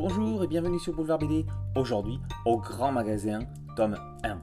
[0.00, 1.44] Bonjour et bienvenue sur Boulevard BD.
[1.74, 3.40] Aujourd'hui, au Grand Magasin,
[3.74, 4.40] tome 1.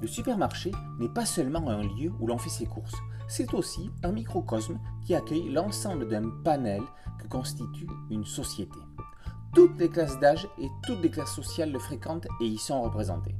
[0.00, 2.96] Le supermarché n'est pas seulement un lieu où l'on fait ses courses,
[3.28, 6.80] c'est aussi un microcosme qui accueille l'ensemble d'un panel
[7.18, 8.78] que constitue une société.
[9.54, 13.36] Toutes les classes d'âge et toutes les classes sociales le fréquentent et y sont représentées.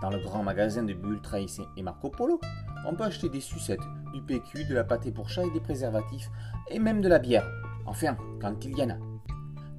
[0.00, 2.40] Dans le grand magasin de Bull, Trace et Marco Polo,
[2.86, 6.30] on peut acheter des sucettes, du PQ, de la pâtée pour chat et des préservatifs,
[6.70, 7.46] et même de la bière.
[7.84, 9.13] Enfin, quand il y en a.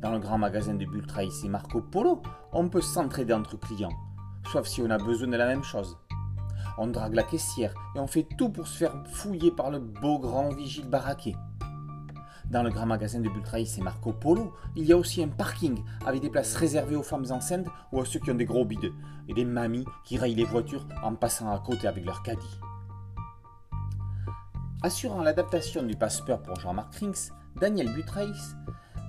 [0.01, 3.93] Dans le grand magasin de Bull, Trace et Marco Polo, on peut s'entraider entre clients,
[4.51, 5.97] sauf si on a besoin de la même chose.
[6.77, 10.19] On drague la caissière et on fait tout pour se faire fouiller par le beau
[10.19, 11.35] grand vigile baraqué.
[12.51, 15.83] Dans le grand magasin de Bultraïs et Marco Polo, il y a aussi un parking
[16.05, 18.91] avec des places réservées aux femmes enceintes ou à ceux qui ont des gros bides
[19.27, 22.59] et des mamies qui rayent les voitures en passant à côté avec leur caddie.
[24.83, 28.27] Assurant l'adaptation du Passpeur pour Jean-Marc Trinks, Daniel Butreis,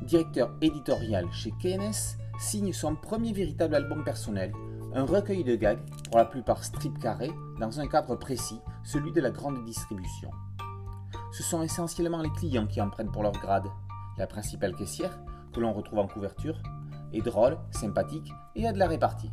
[0.03, 4.53] directeur éditorial chez KNS, signe son premier véritable album personnel,
[4.95, 7.31] un recueil de gags, pour la plupart strip carré,
[7.61, 10.31] dans un cadre précis, celui de la grande distribution.
[11.33, 13.67] Ce sont essentiellement les clients qui en prennent pour leur grade.
[14.17, 15.19] La principale caissière,
[15.53, 16.61] que l'on retrouve en couverture,
[17.13, 19.31] est drôle, sympathique et a de la répartie.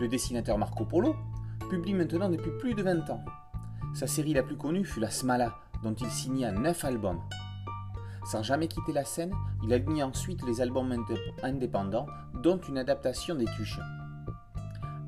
[0.00, 1.14] Le dessinateur Marco Polo
[1.70, 3.24] publie maintenant depuis plus de 20 ans.
[3.94, 7.20] Sa série la plus connue fut La Smala, dont il signa 9 albums.
[8.24, 9.34] Sans jamais quitter la scène,
[9.64, 11.04] il aligne ensuite les albums
[11.42, 12.06] indépendants,
[12.42, 13.80] dont une adaptation des Tuches.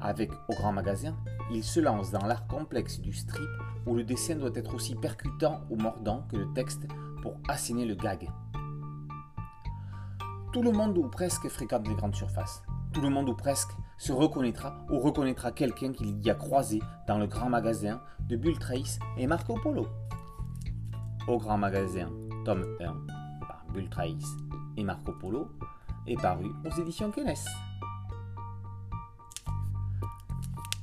[0.00, 1.16] Avec Au Grand Magasin,
[1.50, 3.48] il se lance dans l'art complexe du strip
[3.86, 6.86] où le dessin doit être aussi percutant ou mordant que le texte
[7.22, 8.28] pour asséner le gag.
[10.52, 12.62] Tout le monde ou presque fréquente les grandes surfaces.
[12.92, 17.18] Tout le monde ou presque se reconnaîtra ou reconnaîtra quelqu'un qu'il y a croisé dans
[17.18, 19.86] le grand magasin de Bull Trace et Marco Polo.
[21.26, 22.10] Au grand magasin,
[22.45, 22.84] tome 1,
[23.47, 24.37] par Bull Trace
[24.77, 25.48] et Marco Polo,
[26.06, 27.34] est paru aux éditions Kenes.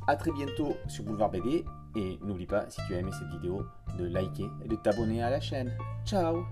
[0.07, 1.63] A très bientôt sur Boulevard BD
[1.95, 3.65] et n'oublie pas, si tu as aimé cette vidéo,
[3.97, 5.71] de liker et de t'abonner à la chaîne.
[6.05, 6.43] Ciao